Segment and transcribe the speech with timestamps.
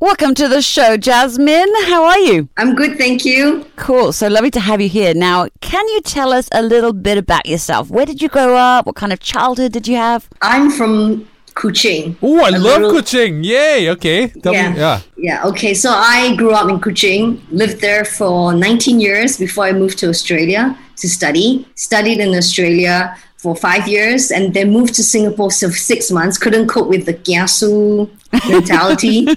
[0.00, 1.68] Welcome to the show, Jasmine.
[1.84, 2.48] How are you?
[2.56, 3.66] I'm good, thank you.
[3.76, 4.12] Cool.
[4.12, 5.12] So lovely to have you here.
[5.12, 7.90] Now, can you tell us a little bit about yourself?
[7.90, 8.86] Where did you grow up?
[8.86, 10.26] What kind of childhood did you have?
[10.40, 12.16] I'm from Kuching.
[12.22, 13.44] Oh, I A love little- Kuching.
[13.44, 13.90] Yay.
[13.90, 14.28] Okay.
[14.28, 14.70] Tell Yeah.
[14.70, 14.78] me.
[14.78, 15.00] Yeah.
[15.18, 15.74] Yeah, okay.
[15.74, 20.08] So I grew up in Kuching, lived there for 19 years before I moved to
[20.08, 21.66] Australia to study.
[21.74, 26.38] Studied in Australia for five years and then moved to Singapore for six months.
[26.38, 28.08] Couldn't cope with the kiasu
[28.48, 29.28] mentality.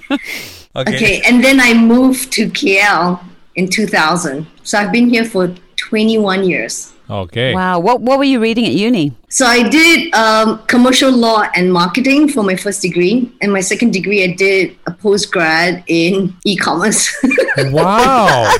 [0.76, 0.96] Okay.
[0.96, 3.20] okay, and then I moved to KL
[3.54, 4.46] in 2000.
[4.62, 6.92] So I've been here for 21 years.
[7.08, 7.54] Okay.
[7.54, 7.80] Wow.
[7.80, 9.12] What What were you reading at uni?
[9.28, 13.92] So I did um, commercial law and marketing for my first degree, and my second
[13.92, 17.12] degree I did a postgrad in e-commerce.
[17.70, 18.50] Wow.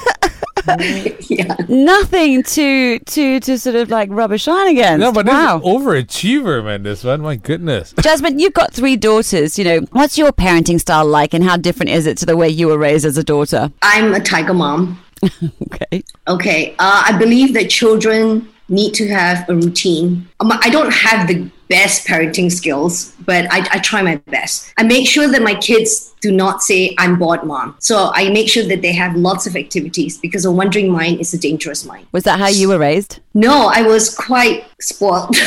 [1.28, 5.00] yeah, Nothing to to to sort of like rub a shine against.
[5.00, 5.58] no, but wow.
[5.58, 6.82] this is overachiever, man.
[6.82, 7.20] This one.
[7.20, 7.94] My goodness.
[8.00, 9.58] Jasmine, you've got three daughters.
[9.58, 12.48] You know, what's your parenting style like, and how different is it to the way
[12.48, 13.72] you were raised as a daughter?
[13.82, 15.00] I'm a tiger mom.
[15.62, 16.02] Okay.
[16.28, 20.28] Okay, uh, I believe that children need to have a routine.
[20.40, 24.72] Um, I don't have the best parenting skills, but I, I try my best.
[24.76, 27.74] I make sure that my kids do not say, I'm bored, mom.
[27.78, 31.32] So I make sure that they have lots of activities because a wandering mind is
[31.32, 32.06] a dangerous mind.
[32.12, 33.20] Was that how you were raised?
[33.32, 35.34] No, I was quite spoiled.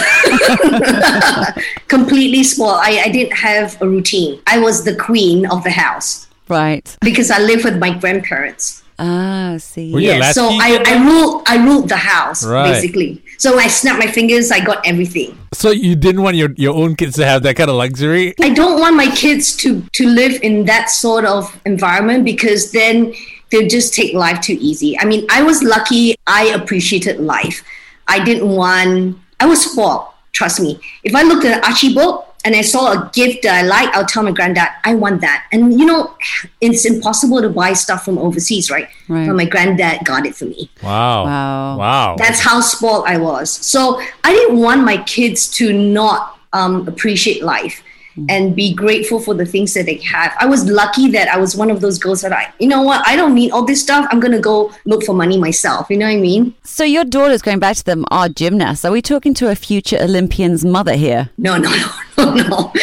[1.87, 2.79] Completely spoiled.
[2.81, 4.41] I, I didn't have a routine.
[4.47, 6.95] I was the queen of the house Right.
[7.01, 8.83] because I lived with my grandparents.
[8.99, 9.93] Ah, see.
[9.93, 12.71] Were Yeah, so I, I ruled I ruled the house Right.
[12.71, 13.21] basically.
[13.37, 15.37] So I snapped my fingers, I got everything.
[15.53, 18.33] So you didn't want your, your own kids to have that kind of luxury?
[18.41, 23.13] I don't want my kids to to live in that sort of environment because then
[23.51, 24.97] they'll just take life too easy.
[24.99, 26.15] I mean, I was lucky.
[26.25, 27.63] I appreciated life.
[28.07, 29.17] I didn't want.
[29.39, 30.07] I was spoiled.
[30.33, 30.79] Trust me.
[31.03, 33.93] If I looked at an Archie book and I saw a gift that I like,
[33.93, 35.47] I'll tell my granddad, I want that.
[35.51, 36.15] And you know,
[36.61, 38.87] it's impossible to buy stuff from overseas, right?
[39.09, 39.27] Right.
[39.27, 40.69] But my granddad got it for me.
[40.81, 41.25] Wow.
[41.25, 41.77] Wow.
[41.77, 42.15] Wow.
[42.17, 43.51] That's how spoiled I was.
[43.51, 47.83] So I didn't want my kids to not um, appreciate life
[48.17, 48.25] Mm.
[48.29, 50.33] and be grateful for the things that they have.
[50.39, 53.07] I was lucky that I was one of those girls that I, you know what,
[53.07, 54.07] I don't need all this stuff.
[54.09, 55.87] I'm gonna go look for money myself.
[55.91, 56.55] You know what I mean?
[56.63, 58.83] So your daughters, going back to them, are gymnasts.
[58.85, 61.29] Are we talking to a future Olympian's mother here?
[61.37, 61.69] No, no,
[62.17, 62.73] no, no, no.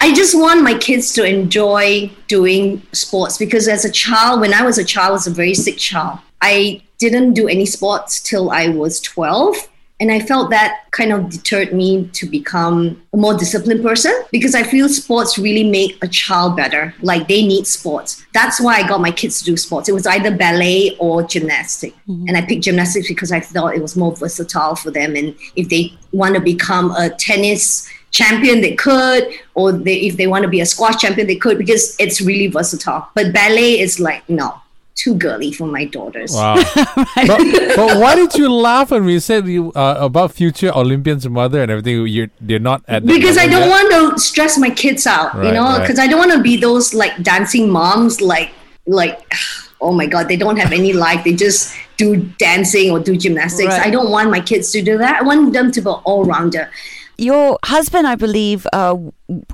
[0.00, 4.62] I just want my kids to enjoy doing sports because as a child, when I
[4.62, 6.20] was a child, I was a very sick child.
[6.40, 9.56] I didn't do any sports till I was 12.
[10.00, 14.54] And I felt that kind of deterred me to become a more disciplined person because
[14.54, 16.94] I feel sports really make a child better.
[17.00, 18.24] Like they need sports.
[18.32, 19.88] That's why I got my kids to do sports.
[19.88, 21.96] It was either ballet or gymnastics.
[22.08, 22.26] Mm-hmm.
[22.26, 25.14] And I picked gymnastics because I thought it was more versatile for them.
[25.14, 30.26] And if they want to become a tennis champion, they could, or they, if they
[30.26, 33.08] want to be a squash champion, they could because it's really versatile.
[33.14, 34.60] But ballet is like, no,
[34.94, 36.32] too girly for my daughters.
[36.32, 36.54] Wow.
[36.74, 37.38] but,
[37.76, 41.70] but why did you laugh when we said you uh, about future Olympians mother and
[41.70, 42.06] everything?
[42.06, 43.70] You're they're not at because I don't yet?
[43.70, 45.80] want to stress my kids out, you Right, know, right.
[45.80, 48.50] because I don't want to be those like dancing moms, like
[48.86, 49.32] like
[49.80, 51.24] oh my god, they don't have any life.
[51.24, 53.70] They just do dancing or do gymnastics.
[53.70, 53.86] Right.
[53.86, 55.20] I don't want my kids to do that.
[55.20, 56.70] I want them to be all rounder.
[57.16, 58.96] Your husband, I believe, uh,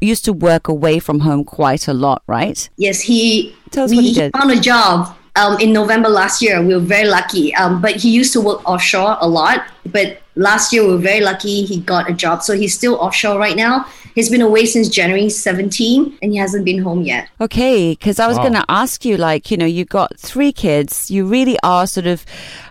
[0.00, 2.66] used to work away from home quite a lot, right?
[2.78, 4.32] Yes, he Tell us we what he did.
[4.32, 6.62] found a job um, in November last year.
[6.62, 7.54] We were very lucky.
[7.54, 9.64] Um, but he used to work offshore a lot.
[9.86, 11.64] But last year we were very lucky.
[11.64, 13.86] He got a job, so he's still offshore right now.
[14.14, 17.28] He's been away since January 17, and he hasn't been home yet.
[17.40, 18.42] Okay, because I was Wow.
[18.42, 21.10] going to ask you, like, you know, you got three kids.
[21.10, 22.26] You really are sort of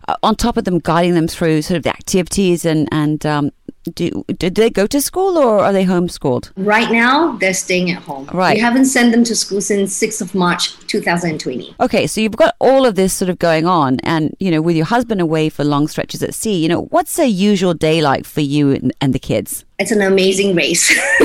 [0.08, 3.52] uh, on top of them, guiding them through sort of the activities and and um,
[3.94, 6.52] do did they go to school or are they homeschooled?
[6.58, 8.30] Right now, they're staying at home.
[8.34, 8.56] Right.
[8.56, 11.76] We haven't sent them to school since 6th of March 2020.
[11.80, 14.76] Okay, so you've got all of this sort of going on, and you know, with
[14.76, 18.26] your husband away for long stretches at sea, you know, what's a usual day like
[18.26, 19.66] for you and, and the kids?
[19.80, 20.90] It's an amazing race.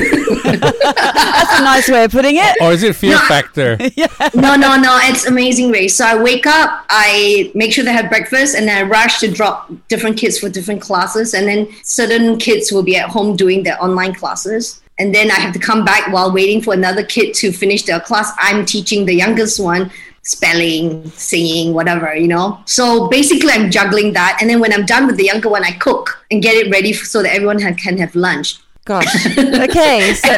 [0.45, 2.55] That's a nice way of putting it.
[2.61, 3.77] Or is it fear factor?
[4.33, 4.97] no, no, no.
[5.03, 5.97] It's amazing race.
[5.97, 9.29] So I wake up, I make sure they have breakfast, and then I rush to
[9.29, 11.33] drop different kids for different classes.
[11.33, 14.81] And then certain kids will be at home doing their online classes.
[14.99, 17.99] And then I have to come back while waiting for another kid to finish their
[17.99, 18.27] class.
[18.47, 19.91] I'm teaching the youngest one
[20.35, 22.59] spelling, singing, whatever, you know.
[22.65, 24.37] So basically, I'm juggling that.
[24.41, 26.93] And then when I'm done with the younger one, I cook and get it ready
[26.93, 28.57] so that everyone ha- can have lunch.
[28.85, 29.05] Gosh.
[29.65, 30.29] Okay, so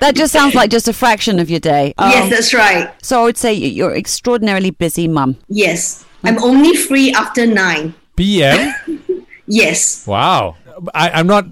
[0.00, 1.94] that just sounds like just a fraction of your day.
[1.98, 2.92] yes, Um, that's right.
[3.02, 5.36] so I would say you- you're extraordinarily busy, mum.
[5.48, 6.04] Yes.
[6.26, 7.94] I'm only free after nine.
[8.16, 8.74] PM?
[9.46, 10.06] Yes.
[10.06, 10.56] Wow.
[10.94, 11.46] I, I'm not.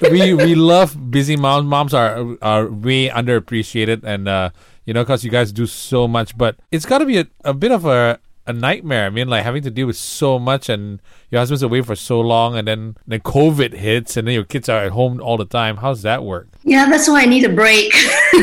[0.00, 1.66] we we love busy moms.
[1.66, 4.50] Moms are are way underappreciated, and uh,
[4.84, 6.36] you know, because you guys do so much.
[6.36, 9.06] But it's got to be a, a bit of a a nightmare.
[9.06, 11.00] I mean, like having to deal with so much, and
[11.30, 14.68] your husband's away for so long, and then then COVID hits, and then your kids
[14.68, 15.76] are at home all the time.
[15.78, 16.48] How's that work?
[16.64, 17.94] Yeah, that's why I need a break.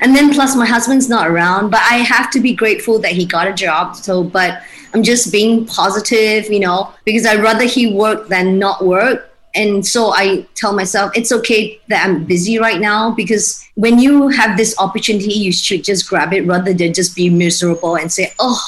[0.00, 3.26] and then plus my husband's not around, but I have to be grateful that he
[3.26, 3.94] got a job.
[3.96, 8.84] So, but I'm just being positive, you know, because I'd rather he work than not
[8.84, 9.30] work.
[9.54, 14.28] And so I tell myself it's okay that I'm busy right now because when you
[14.28, 18.32] have this opportunity, you should just grab it rather than just be miserable and say,
[18.38, 18.60] oh,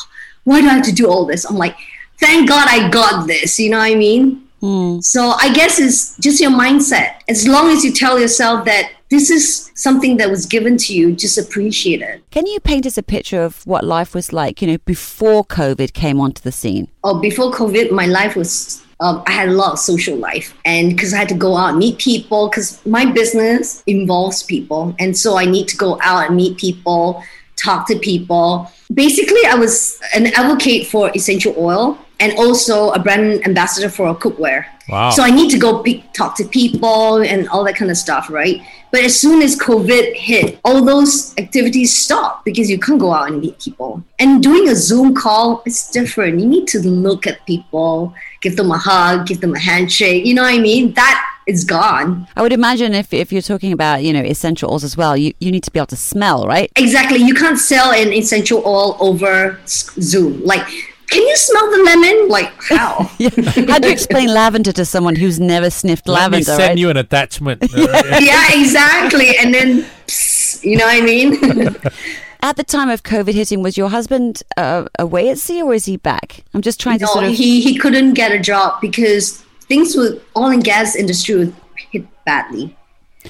[0.44, 1.44] why do I have to do all this?
[1.44, 1.76] I'm like,
[2.18, 3.58] thank God I got this.
[3.58, 4.48] You know what I mean?
[4.60, 5.00] Hmm.
[5.00, 7.16] So I guess it's just your mindset.
[7.28, 11.12] As long as you tell yourself that this is something that was given to you,
[11.12, 12.24] just appreciate it.
[12.30, 15.92] Can you paint us a picture of what life was like, you know, before COVID
[15.92, 16.88] came onto the scene?
[17.04, 18.82] Oh, before COVID, my life was.
[19.00, 21.70] Um, I had a lot of social life, and because I had to go out
[21.70, 26.28] and meet people, because my business involves people, and so I need to go out
[26.28, 27.22] and meet people,
[27.56, 28.70] talk to people.
[28.94, 34.14] Basically, I was an advocate for essential oil and also a brand ambassador for a
[34.14, 34.64] cookware.
[34.88, 35.10] Wow.
[35.10, 38.30] So I need to go pe- talk to people and all that kind of stuff,
[38.30, 38.62] right?
[38.92, 43.28] But as soon as COVID hit, all those activities stopped because you can't go out
[43.28, 44.04] and meet people.
[44.20, 46.38] And doing a Zoom call is different.
[46.38, 50.24] You need to look at people, give them a hug, give them a handshake.
[50.24, 50.92] You know what I mean?
[50.94, 52.28] That is gone.
[52.36, 55.32] I would imagine if, if you're talking about, you know, essential oils as well, you,
[55.40, 56.70] you need to be able to smell, right?
[56.76, 57.18] Exactly.
[57.18, 60.44] You can't sell an essential oil over Zoom.
[60.44, 62.28] Like, can you smell the lemon?
[62.28, 63.10] Like, how?
[63.18, 63.30] Yeah.
[63.68, 66.78] How do you explain lavender to someone who's never sniffed Let me lavender, send right?
[66.78, 67.62] you an attachment.
[67.74, 69.36] yeah, exactly.
[69.36, 71.34] And then, psst, you know what I mean?
[72.44, 75.84] At the time of COVID hitting, was your husband uh, away at sea or is
[75.84, 76.42] he back?
[76.52, 77.34] I'm just trying to no, sort of.
[77.34, 81.52] he, he couldn't get a job because things with oil and gas industry was
[81.92, 82.76] hit badly.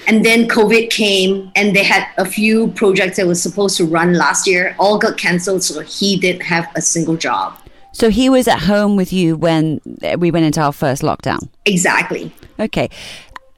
[0.07, 4.15] And then COVID came and they had a few projects that were supposed to run
[4.15, 5.63] last year, all got canceled.
[5.63, 7.59] So he didn't have a single job.
[7.93, 9.81] So he was at home with you when
[10.19, 11.49] we went into our first lockdown.
[11.65, 12.33] Exactly.
[12.59, 12.89] Okay.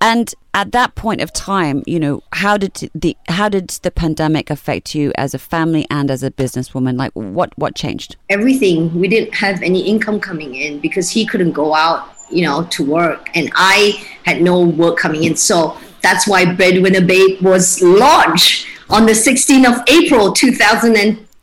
[0.01, 4.51] And at that point of time, you know, how did the how did the pandemic
[4.51, 6.99] affect you as a family and as a businesswoman?
[6.99, 8.17] Like what what changed?
[8.29, 8.95] Everything.
[8.99, 12.85] We didn't have any income coming in because he couldn't go out, you know, to
[12.85, 13.31] work.
[13.35, 15.37] And I had no work coming in.
[15.37, 20.35] So that's why Breadwinner Babe was launched on the 16th of April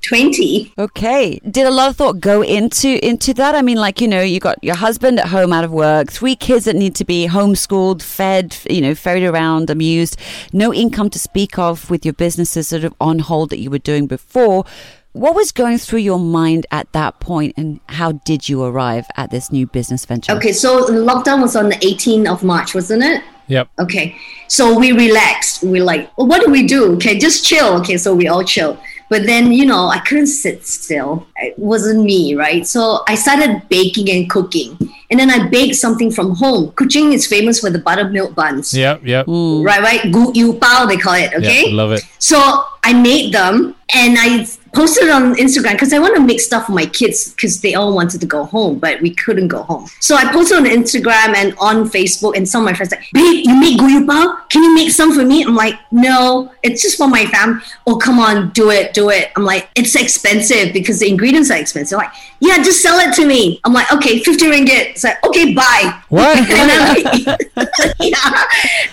[0.02, 0.74] 2020.
[0.78, 1.40] Okay.
[1.50, 3.56] Did a lot of thought go into into that?
[3.56, 6.36] I mean, like, you know, you got your husband at home out of work, three
[6.36, 10.18] kids that need to be homeschooled, fed, you know, ferried around, amused,
[10.54, 13.80] no income to speak of with your businesses sort of on hold that you were
[13.80, 14.66] doing before.
[15.14, 19.30] What was going through your mind at that point and how did you arrive at
[19.30, 20.32] this new business venture?
[20.32, 23.22] Okay, so the lockdown was on the 18th of March, wasn't it?
[23.52, 23.70] yep.
[23.78, 24.16] Okay,
[24.48, 25.64] so we relaxed.
[25.64, 26.94] We're like, well, what do we do?
[26.96, 27.74] Okay, just chill.
[27.80, 28.80] Okay, so we all chill.
[29.12, 31.28] But then, you know, I couldn't sit still.
[31.36, 32.66] It wasn't me, right?
[32.66, 34.78] So I started baking and cooking.
[35.10, 36.72] And then I baked something from home.
[36.72, 38.74] Kuching is famous for the buttermilk buns.
[38.74, 39.02] Yep.
[39.04, 39.26] Yep.
[39.28, 40.10] Right, right?
[40.14, 41.68] Gu yu bao, they call it, okay?
[41.68, 42.04] Yeah, love it.
[42.20, 42.38] So
[42.86, 46.72] I made them and I posted on Instagram because I want to make stuff for
[46.72, 49.88] my kids because they all wanted to go home, but we couldn't go home.
[50.00, 53.46] So I posted on Instagram and on Facebook, and some of my friends like, "Babe,
[53.46, 54.50] you make guyu?
[54.50, 57.98] Can you make some for me?" I'm like, "No, it's just for my family." Oh,
[57.98, 59.32] come on, do it, do it.
[59.36, 63.26] I'm like, "It's expensive because the ingredients are expensive." Like, yeah, just sell it to
[63.26, 63.60] me.
[63.64, 66.38] I'm like, "Okay, 50 ringgit." It's like, "Okay, bye." What?
[66.52, 67.40] And like,
[68.00, 68.44] yeah.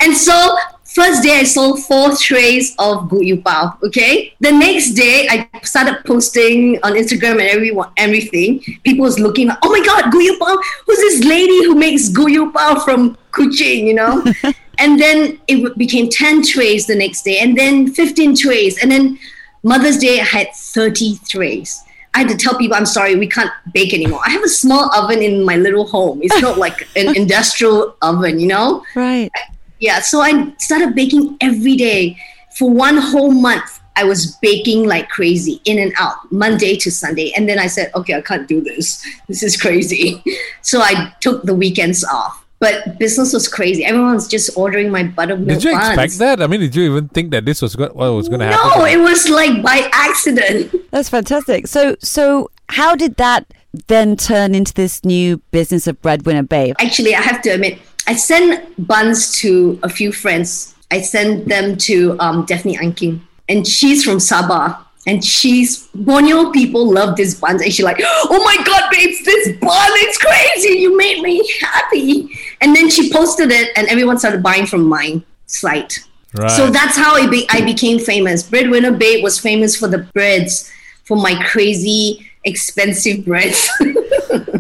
[0.01, 0.57] And so
[0.99, 3.81] first day I sold four trays of gu yu bao.
[3.85, 4.35] Okay.
[4.41, 8.61] The next day I started posting on Instagram and everyone everything.
[8.85, 10.57] People was looking like, oh my god, gu yu bao.
[10.87, 13.87] Who's this lady who makes gu yu bao from Kuching?
[13.87, 14.25] You know.
[14.79, 19.19] and then it became ten trays the next day, and then fifteen trays, and then
[19.63, 21.83] Mother's Day I had thirty trays.
[22.15, 24.21] I had to tell people, I'm sorry, we can't bake anymore.
[24.27, 26.21] I have a small oven in my little home.
[26.23, 28.83] It's not like an industrial oven, you know?
[28.97, 29.31] Right.
[29.81, 32.17] Yeah, so I started baking every day.
[32.57, 37.33] For one whole month, I was baking like crazy, in and out, Monday to Sunday.
[37.37, 39.05] And then I said, okay, I can't do this.
[39.29, 40.23] This is crazy.
[40.63, 42.45] So I took the weekends off.
[42.61, 43.85] But business was crazy.
[43.85, 45.89] Everyone was just ordering my buttermilk Did you buns.
[45.89, 46.43] expect that?
[46.43, 48.81] I mean, did you even think that this was go- what was going to happen?
[48.81, 50.75] No, it was like by accident.
[50.91, 51.69] That's fantastic.
[51.69, 53.47] So so how did that
[53.87, 56.75] then turn into this new business of breadwinner babe?
[56.81, 57.79] Actually, I have to admit,
[58.09, 60.75] I sent buns to a few friends.
[60.91, 64.79] I sent them to um, Daphne Iking, and she's from Sabah.
[65.07, 69.49] And she's Borneo people love this buns, and she's like, "Oh my god, babes, this
[69.59, 70.81] bun, it's crazy!
[70.81, 72.31] You made me happy."
[72.63, 76.01] And then she posted it, and everyone started buying from my site.
[76.35, 76.51] Right.
[76.51, 78.43] So that's how I, be- I became famous.
[78.43, 80.71] Breadwinner Babe was famous for the breads,
[81.05, 83.69] for my crazy expensive breads.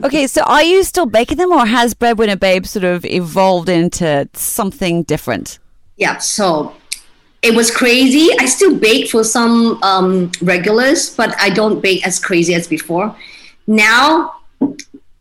[0.04, 4.28] Okay, so are you still baking them, or has Breadwinner Babe sort of evolved into
[4.32, 5.58] something different?
[5.98, 6.74] yeah, so
[7.42, 8.30] it was crazy.
[8.38, 13.14] I still bake for some um, regulars, but I don't bake as crazy as before.
[13.66, 14.36] Now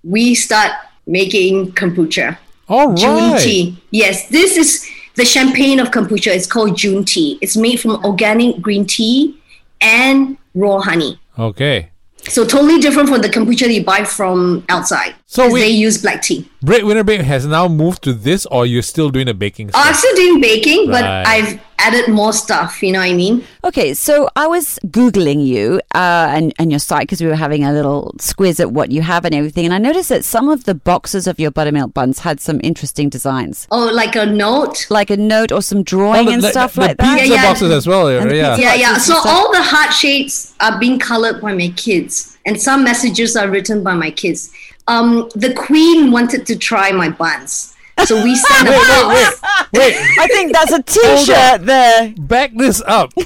[0.03, 0.71] we start
[1.05, 2.37] making kombucha.
[2.69, 3.77] All Jun tea.
[3.91, 6.35] Yes, this is the champagne of kombucha.
[6.35, 7.39] It's called Jun tea.
[7.41, 9.37] It's made from organic green tea
[9.81, 11.19] and raw honey.
[11.37, 11.91] Okay.
[12.29, 13.29] So totally different from the
[13.67, 15.15] that you buy from outside.
[15.29, 16.49] So 'Cause we- they use black tea.
[16.63, 19.87] Breadwinner Babe has now moved to this, or you're still doing the baking Oh, I'm
[19.93, 19.97] stuff?
[19.99, 22.81] still doing baking, but I've added more stuff.
[22.81, 23.43] You know what I mean?
[23.65, 27.65] Okay, so I was googling you uh, and and your site because we were having
[27.65, 30.63] a little squiz at what you have and everything, and I noticed that some of
[30.63, 34.85] the boxes of your buttermilk buns had some interesting designs, Oh, like a note.
[34.89, 37.17] like a note or some Oh, drawing the, and the- stuff the like that.
[37.17, 37.49] pizza Yeah, yeah.
[37.49, 38.07] boxes as well.
[38.07, 38.55] And the yeah.
[38.55, 38.97] Yeah, yeah.
[38.97, 43.49] So all the heart shapes are being colored by my kids, and some messages are
[43.49, 44.51] written by my kids.
[44.87, 47.75] Um, the queen wanted to try my buns,
[48.05, 49.33] so we sent a Wait, wait, wait,
[49.73, 49.95] wait.
[50.19, 50.83] I think that's a on.
[50.83, 52.13] T-shirt there.
[52.17, 53.13] Back this up.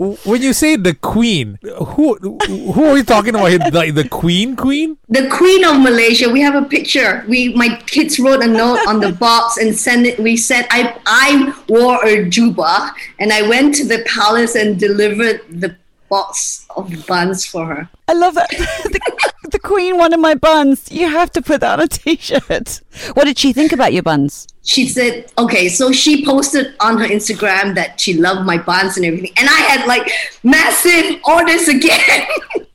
[0.00, 3.72] when you say the queen, who who are you talking about?
[3.74, 4.96] Like the queen, queen?
[5.10, 6.28] the queen of Malaysia.
[6.30, 7.22] We have a picture.
[7.28, 10.18] We my kids wrote a note on the box and sent it.
[10.18, 15.42] We said I I wore a juba and I went to the palace and delivered
[15.50, 15.76] the
[16.08, 17.88] box of buns for her.
[18.08, 19.29] I love that.
[19.50, 20.90] The, Queen one of my buns.
[20.90, 22.80] You have to put that on a T-shirt.
[23.14, 24.46] What did she think about your buns?
[24.62, 29.06] She said, okay, so she posted on her Instagram that she loved my buns and
[29.06, 29.32] everything.
[29.36, 30.10] And I had like
[30.42, 32.26] massive orders again.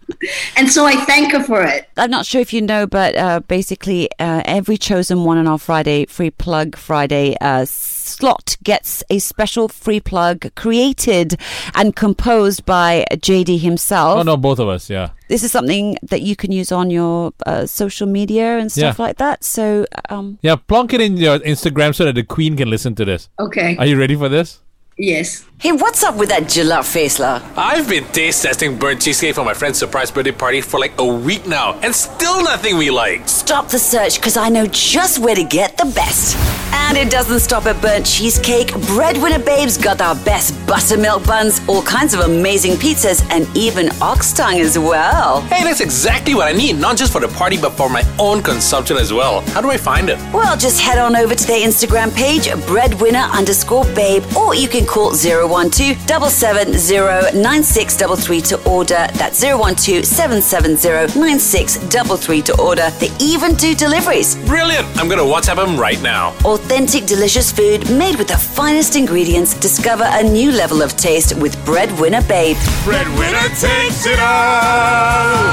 [0.57, 1.87] and so I thank her for it.
[1.97, 5.57] I'm not sure if you know, but uh, basically, uh, every chosen one on our
[5.59, 11.39] Friday free plug Friday uh, slot gets a special free plug created
[11.73, 14.19] and composed by JD himself.
[14.19, 14.89] Oh no, both of us.
[14.89, 15.09] Yeah.
[15.27, 19.03] This is something that you can use on your uh, social media and stuff Yeah.
[19.05, 19.43] like that.
[19.43, 23.05] So, um, Yeah, plonk it in your Instagram so that the queen can listen to
[23.05, 23.29] this.
[23.39, 23.75] Okay.
[23.77, 24.59] Are you ready for this?
[24.97, 25.45] Yes.
[25.57, 27.41] Hey, what's up with that jalap face, la?
[27.55, 31.05] I've been taste testing burnt cheesecake for my friend's surprise birthday party for like a
[31.05, 33.27] week now, and still nothing we like.
[33.27, 36.37] Stop the search, because I know just where to get the best.
[36.73, 38.73] And it doesn't stop at burnt cheesecake.
[38.85, 44.33] Breadwinner Babes got our best buttermilk buns, all kinds of amazing pizzas, and even ox
[44.33, 45.41] tongue as well.
[45.41, 48.43] Hey, that's exactly what I need, not just for the party, but for my own
[48.43, 49.41] consumption as well.
[49.51, 50.19] How do I find it?
[50.33, 54.84] Well, just head on over to their Instagram page, breadwinner underscore babe, or you can
[54.85, 55.99] call 012
[56.29, 59.07] 770 9633 to order.
[59.13, 62.89] That's 012 770 9633 to order.
[62.99, 64.35] They even do deliveries.
[64.45, 64.87] Brilliant!
[64.97, 66.33] I'm gonna WhatsApp them right now.
[66.45, 69.53] Authentic, delicious food made with the finest ingredients.
[69.59, 72.57] Discover a new level of taste with Breadwinner Babe.
[72.83, 75.45] Breadwinner takes it all.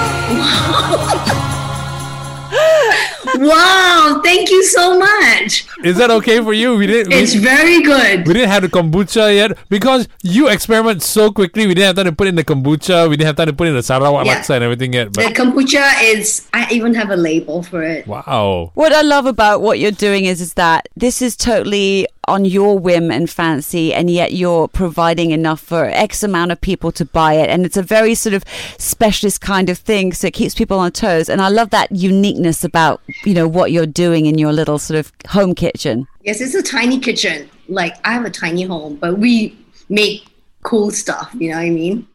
[3.39, 4.21] Wow.
[4.25, 5.67] Thank you so much.
[5.85, 6.77] Is that okay for you?
[6.77, 7.13] We didn't.
[7.13, 8.27] We, It's very good.
[8.27, 11.67] we didn't have the kombucha yet because you experiment so quickly.
[11.67, 13.09] We didn't have time to put in the kombucha.
[13.09, 14.39] We didn't have time to put in the sarawak Yeah.
[14.41, 15.13] laksa and everything yet.
[15.13, 18.07] The But kombucha is, I even have a label for it.
[18.07, 18.71] wow.
[18.75, 22.79] What I love about what you're doing is is that this is totally on your
[22.79, 27.35] whim and fancy, and yet you're providing enough for X amount of people to buy
[27.35, 28.45] it, and it's a very sort of
[28.79, 31.29] specialist kind of thing, so it keeps people on toes.
[31.29, 34.99] And I love that uniqueness about you know what you're doing in your little sort
[34.99, 36.07] of home kitchen.
[36.23, 37.51] Yes, it's a tiny kitchen.
[37.69, 39.57] Like I have a tiny home, but we
[39.89, 40.25] make
[40.63, 41.35] cool stuff.
[41.39, 42.07] You know what I mean?